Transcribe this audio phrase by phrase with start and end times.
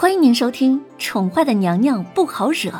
[0.00, 2.70] 欢迎您收听《宠坏的娘娘不好惹》，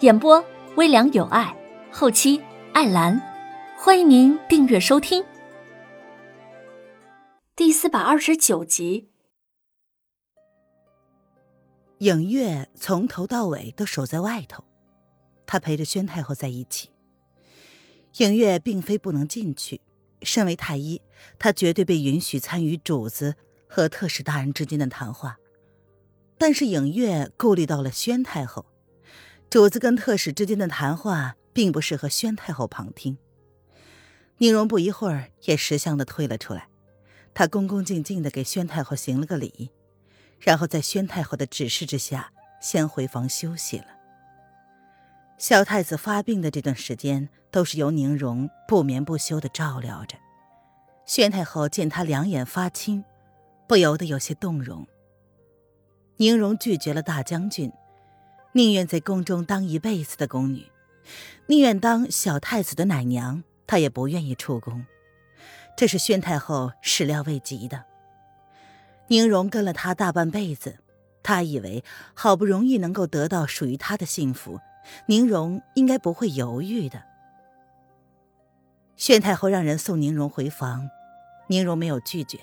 [0.00, 1.56] 演播微凉有爱，
[1.92, 2.42] 后期
[2.72, 3.22] 艾兰。
[3.78, 5.24] 欢迎您订阅收听。
[7.54, 9.08] 第四百二十九集，
[11.98, 14.64] 影月从头到尾都守在外头，
[15.46, 16.90] 他陪着宣太后在一起。
[18.16, 19.80] 影月并非不能进去，
[20.22, 21.00] 身为太医，
[21.38, 23.36] 他绝对被允许参与主子
[23.68, 25.38] 和特使大人之间的谈话。
[26.38, 28.66] 但是影月顾虑到了宣太后，
[29.48, 33.16] 主子跟特使之间的谈话并不适合宣太后旁听。
[34.38, 36.68] 宁荣不一会儿也识相的退了出来，
[37.32, 39.70] 他恭恭敬敬的给宣太后行了个礼，
[40.38, 43.86] 然后在宣太后的指示之下，先回房休息了。
[45.38, 50.18] 小太子发病的这段时间，都是由宁荣不眠不休的照料着。
[51.06, 53.04] 宣太后见他两眼发青，
[53.66, 54.86] 不由得有些动容。
[56.18, 57.70] 宁荣拒绝了大将军，
[58.52, 60.66] 宁愿在宫中当一辈子的宫女，
[61.46, 64.86] 宁愿当小太子的奶娘，她也不愿意出宫。
[65.76, 67.84] 这是宣太后始料未及的。
[69.08, 70.78] 宁荣跟了他大半辈子，
[71.22, 74.58] 他以为好不容易能够得到属于他的幸福，
[75.04, 77.02] 宁荣应该不会犹豫的。
[78.96, 80.88] 宣太后让人送宁荣回房，
[81.48, 82.38] 宁荣没有拒绝，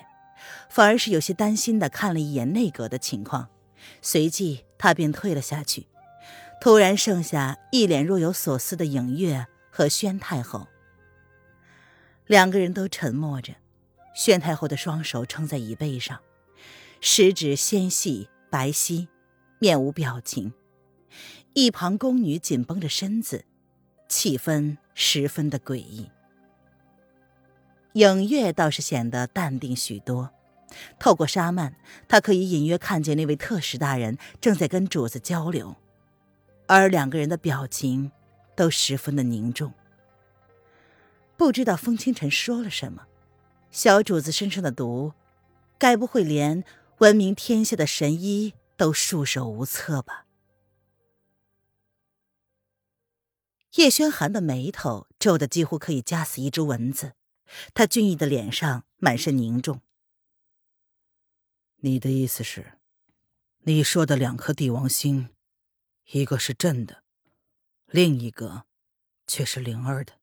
[0.68, 3.48] 反而是有些担心的看了一眼内阁的情况。
[4.02, 5.86] 随即，他便退了下去。
[6.60, 10.68] 突然，剩下一脸若有所思的影月和宣太后。
[12.26, 13.54] 两个人都沉默着。
[14.14, 16.20] 宣太后的双手撑在椅背上，
[17.00, 19.08] 十指纤细白皙，
[19.58, 20.52] 面无表情。
[21.52, 23.44] 一旁宫女紧绷着身子，
[24.08, 26.10] 气氛十分的诡异。
[27.94, 30.30] 影月倒是显得淡定许多。
[30.98, 31.74] 透过纱幔，
[32.08, 35.76] 他可以隐约看见那位特使大人正在跟主子交流，
[36.66, 38.12] 而两个人的表情
[38.56, 39.72] 都十分的凝重。
[41.36, 43.06] 不知道风清晨说了什么，
[43.70, 45.12] 小主子身上的毒，
[45.78, 46.64] 该不会连
[46.98, 50.26] 闻名天下的神医都束手无策吧？
[53.74, 57.14] 叶轩寒的眉头皱得几乎可以夹死一只蚊子，
[57.74, 59.80] 他俊逸的脸上满是凝重。
[61.84, 62.78] 你的意思是，
[63.64, 65.28] 你说的两颗帝王星，
[66.12, 67.04] 一个是朕的，
[67.84, 68.64] 另一个
[69.26, 70.14] 却是灵儿的。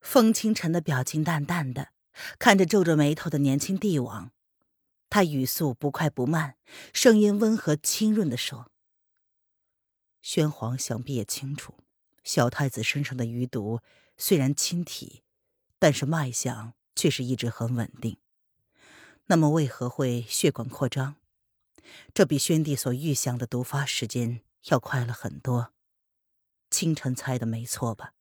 [0.00, 1.92] 风清晨的表情淡淡的，
[2.38, 4.32] 看着皱着眉头的年轻帝王，
[5.10, 6.56] 他语速不快不慢，
[6.94, 8.72] 声音温和清润的说
[10.22, 11.74] ：“宣皇想必也清楚，
[12.24, 13.82] 小太子身上的余毒
[14.16, 15.24] 虽然侵体，
[15.78, 18.16] 但是脉象却是一直很稳定。”
[19.26, 21.16] 那么为何会血管扩张？
[22.14, 25.72] 这比宣帝所预想的毒发时间要快了很多。
[26.70, 28.14] 清晨猜的没错吧？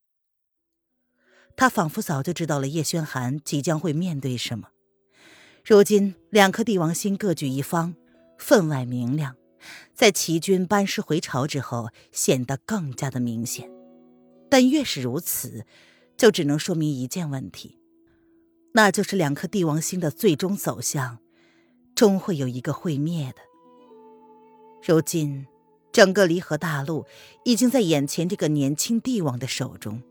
[1.56, 4.70] 他仿佛早就知道了叶轩寒即将会面对什么。
[5.64, 7.96] 如今两颗帝王星各据一方，
[8.38, 9.36] 分外明亮，
[9.94, 13.70] 在齐军班师回朝之后显得更加的明显。
[14.50, 15.66] 但越是如此，
[16.18, 17.81] 就只能说明一件问题。
[18.74, 21.20] 那就是两颗帝王星的最终走向，
[21.94, 23.42] 终会有一个会灭的。
[24.84, 25.46] 如今，
[25.92, 27.06] 整个离合大陆
[27.44, 30.02] 已经在眼前这个年轻帝王的手中，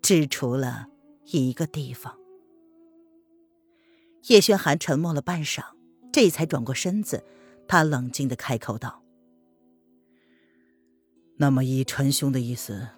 [0.00, 0.88] 只除了
[1.26, 2.18] 一个地方。
[4.28, 5.62] 叶轩寒沉默了半晌，
[6.12, 7.24] 这才转过身子，
[7.68, 9.02] 他冷静的开口道
[11.38, 12.88] ：“那么，依陈兄的意思，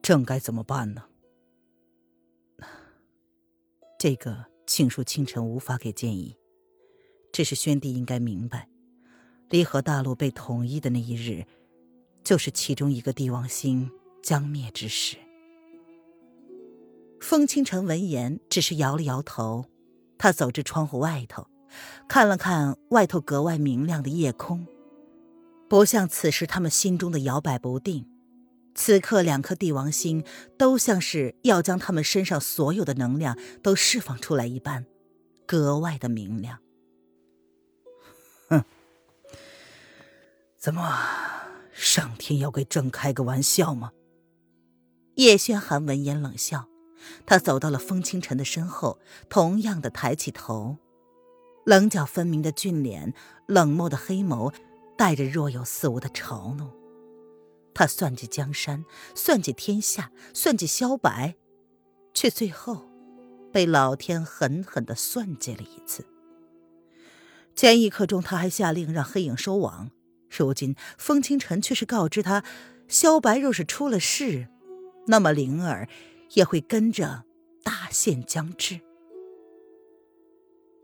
[0.00, 1.04] 朕该怎么办呢？”
[4.04, 6.36] 这个庆恕清晨无法给建议，
[7.32, 8.68] 只是宣帝应该明白，
[9.48, 11.46] 离合大陆被统一的那一日，
[12.22, 13.90] 就是其中一个帝王星
[14.22, 15.16] 将灭之时。
[17.18, 19.64] 风清晨闻言，只是摇了摇头，
[20.18, 21.46] 他走至窗户外头，
[22.06, 24.66] 看了看外头格外明亮的夜空，
[25.66, 28.06] 不像此时他们心中的摇摆不定。
[28.74, 30.24] 此刻，两颗帝王星
[30.58, 34.84] 都像是要将他们身上所有的能量都释放出来一般，
[35.46, 36.58] 格外的明亮。
[38.48, 38.64] 哼，
[40.58, 40.98] 怎么，
[41.72, 43.92] 上天要给朕开个玩笑吗？
[45.14, 46.68] 叶轩寒闻言冷笑，
[47.24, 48.98] 他走到了风清晨的身后，
[49.28, 50.78] 同样的抬起头，
[51.64, 53.14] 棱角分明的俊脸，
[53.46, 54.52] 冷漠的黑眸，
[54.98, 56.83] 带着若有似无的嘲弄。
[57.74, 58.84] 他算计江山，
[59.14, 61.34] 算计天下，算计萧白，
[62.14, 62.88] 却最后
[63.52, 66.06] 被老天狠狠的算计了一次。
[67.54, 69.90] 前一刻钟，他还下令让黑影收网，
[70.30, 72.44] 如今风清晨却是告知他，
[72.88, 74.48] 萧白若是出了事，
[75.06, 75.88] 那么灵儿
[76.34, 77.24] 也会跟着
[77.62, 78.80] 大限将至。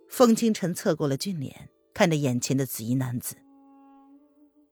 [0.08, 3.36] 风清晨侧过了俊脸，看着眼前的紫衣男子。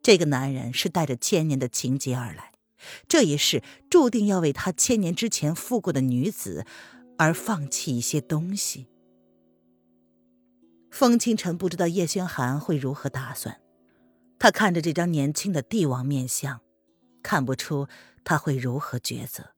[0.08, 2.52] 这个男人是带着千年的情结而来，
[3.08, 6.64] 这一世注定要为他千年之前负过的女子
[7.19, 8.87] 而放弃一些东西。
[10.90, 13.60] 风清晨不知道叶轩寒会如何打算，
[14.38, 16.62] 他看着这张年轻的帝王面相，
[17.22, 17.87] 看不出
[18.25, 19.52] 他会如何抉择。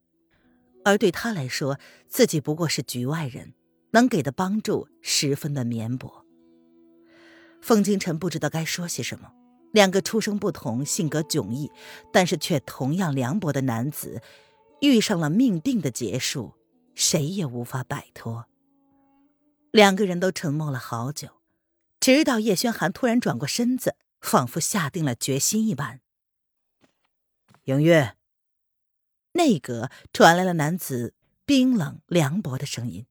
[0.85, 3.55] 而对他来说，自己不过是局外人，
[3.93, 6.27] 能给的帮助十分的绵薄。
[7.63, 9.35] 风清晨不知道该说些什么。
[9.73, 11.71] 两个出生不同、性格迥异，
[12.13, 14.21] 但是却同样凉薄的男子，
[14.81, 16.55] 遇上了命定的结束，
[16.95, 18.47] 谁也无法摆脱。
[19.71, 21.29] 两个人都沉默了好久，
[22.01, 26.01] 直到叶轩寒突然转过身子，仿佛下定了决心一般。
[27.65, 28.17] 影月，
[29.33, 31.15] 内阁传来了男子
[31.45, 33.07] 冰冷凉薄的声音。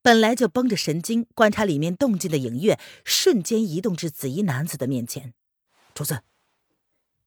[0.00, 5.34] 本来就绷着神经观察里面动静的影月，瞬间移动至紫衣男子的面前。
[5.94, 6.22] 主子，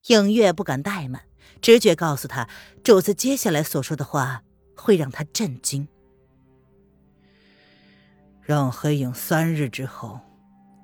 [0.08, 1.24] 影月不敢怠慢，
[1.62, 2.50] 直觉告诉他，
[2.84, 4.44] 主子接下来所说的话
[4.76, 5.88] 会让他震惊。
[8.42, 10.20] 让黑影三日之后，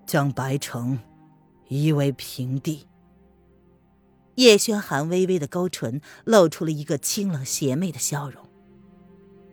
[0.07, 0.97] 将白城
[1.67, 2.87] 夷为平地。
[4.35, 8.47] 叶轩寒微微的勾唇，露出了一个清冷邪魅的笑容。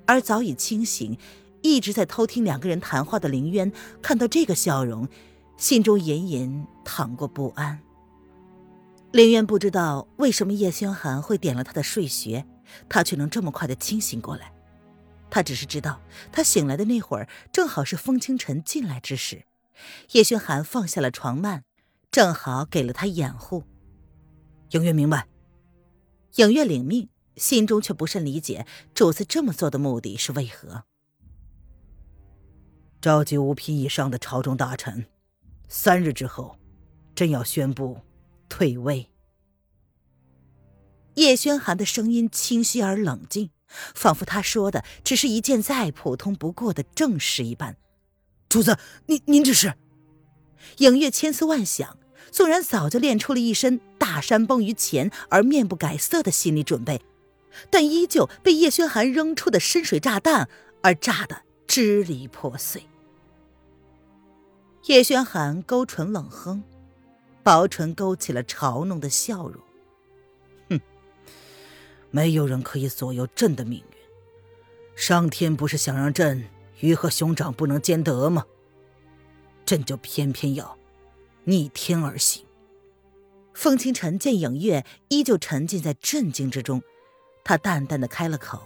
[0.07, 1.19] 而早已清醒，
[1.63, 5.09] 一直在偷听两个人谈话的林渊，看到这个笑容，
[5.57, 7.81] 心中隐隐淌过不安。
[9.13, 12.47] 林渊不知道为什么叶轩寒会点了他的睡穴，
[12.89, 14.53] 他却能这么快的清醒过来。
[15.29, 19.45] 他只是知道，他醒来的那会儿正好是风清晨进来之时，
[20.13, 21.63] 叶轩寒放下了床幔，
[22.11, 23.65] 正好给了他掩护。
[24.71, 25.27] 影月明白，
[26.37, 28.65] 影月领命，心中却不甚理解
[28.95, 30.85] 主子这么做的目的是为何。
[33.01, 35.07] 召集五品以上的朝中大臣，
[35.69, 36.57] 三日之后，
[37.17, 37.99] 朕要宣布。
[38.51, 39.09] 退位。
[41.15, 43.51] 叶轩寒的声音清晰而冷静，
[43.95, 47.77] 仿佛他说的只是一件再普通不过的正事一般。
[48.49, 48.77] 主子，
[49.07, 49.75] 您您这是？
[50.79, 51.97] 影月千思万想，
[52.31, 57.01] 纵然早就练出了一身大山崩于前而面不改色的心理准备，
[57.71, 60.49] 但依旧被叶轩寒扔出的深水炸弹
[60.83, 62.85] 而炸得支离破碎。
[64.87, 66.63] 叶轩寒勾唇冷哼。
[67.43, 69.63] 薄唇勾起了嘲弄的笑容。
[70.69, 70.81] 哼，
[72.11, 73.85] 没有人可以左右朕的命运。
[74.97, 76.45] 上天不是想让朕
[76.81, 78.45] 鱼和熊掌不能兼得吗？
[79.65, 80.77] 朕就偏偏要
[81.45, 82.45] 逆天而行。
[83.55, 86.83] 风清晨见影月依旧沉浸在震惊之中，
[87.45, 88.61] 他淡淡的开了口：“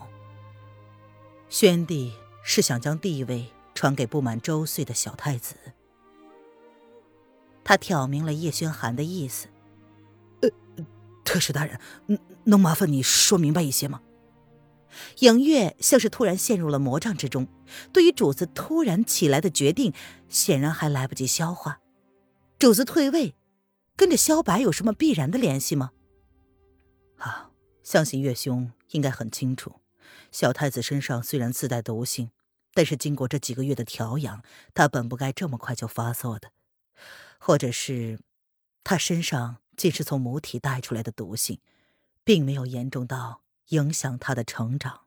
[1.48, 2.12] 宣帝
[2.42, 5.56] 是想将帝位传给不满周岁的小太子。”
[7.64, 9.48] 他挑明了叶轩寒的意思。
[10.42, 10.50] 呃，
[11.24, 11.80] 特使大人，
[12.44, 14.02] 能麻烦你说明白一些吗？
[15.20, 17.48] 影月像是突然陷入了魔障之中，
[17.92, 19.92] 对于主子突然起来的决定，
[20.28, 21.80] 显然还来不及消化。
[22.60, 23.34] 主子退位，
[23.96, 25.90] 跟着萧白有什么必然的联系吗？
[27.16, 27.50] 啊，
[27.82, 29.80] 相信月兄应该很清楚，
[30.30, 32.30] 小太子身上虽然自带毒性，
[32.72, 36.50] 但是经过这几个月的调养，他本不该这么快就发作的。
[37.46, 38.20] 或者是，
[38.82, 41.60] 他身上竟是从母体带出来的毒性，
[42.24, 45.02] 并没有严重到影响他的成长。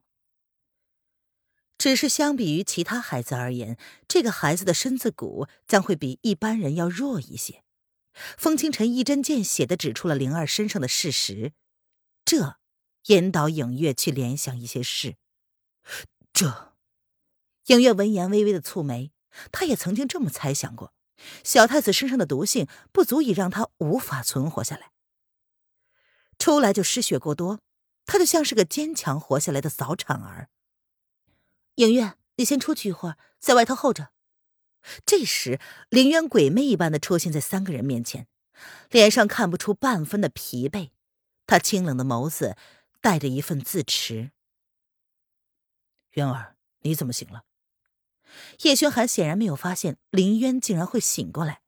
[1.80, 3.76] 只是相比于其他孩子而言，
[4.08, 7.64] 这个孩子的身子骨将会比一般人要弱一些。
[8.38, 11.54] 风清晨一针见血的指出了灵儿身上的事实，
[12.24, 12.60] 这
[13.08, 15.16] 引导影月去联想一些事。
[16.32, 16.76] 这，
[17.66, 19.12] 影月闻言微微的蹙眉，
[19.52, 20.94] 他也曾经这么猜想过。
[21.44, 24.92] 小太子身上的毒性不足以让他无法存活下来，
[26.38, 27.60] 出来就失血过多，
[28.06, 30.50] 他就像是个坚强活下来的早产儿。
[31.76, 34.12] 影月，你先出去一会儿，在外头候着。
[35.06, 35.60] 这时，
[35.90, 38.28] 凌渊鬼魅一般的出现在三个人面前，
[38.90, 40.92] 脸上看不出半分的疲惫，
[41.46, 42.56] 他清冷的眸子
[43.02, 44.32] 带着一份自持。
[46.12, 47.44] 渊儿，你怎么醒了？
[48.62, 51.62] 叶轩寒显然没有发现林渊竟然会醒过来，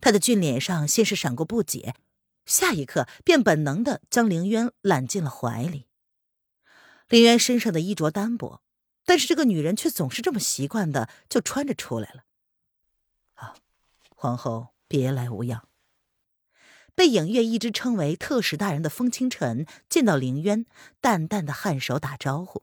[0.00, 1.94] 他的俊脸上先是闪过不解，
[2.46, 5.86] 下一刻便本能的将林渊揽进了怀里。
[7.08, 8.62] 林渊身上的衣着单薄，
[9.04, 12.24] 但是这个女人却总是这么习惯的就穿着出来了。
[13.34, 13.54] 啊，
[14.14, 15.68] 皇后别来无恙。
[16.94, 20.64] 被影月一直称为特使大人的风清晨见到凌渊，
[21.00, 22.62] 淡淡的颔首打招呼。